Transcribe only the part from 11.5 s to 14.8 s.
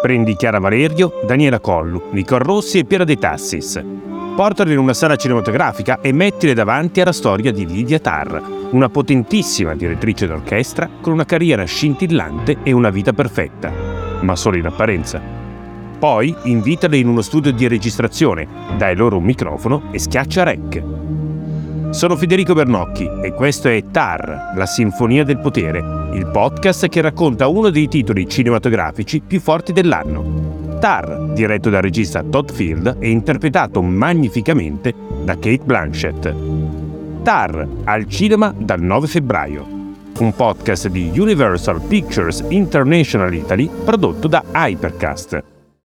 scintillante e una vita perfetta, ma solo in